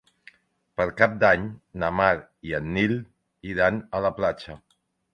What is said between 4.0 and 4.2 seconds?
a la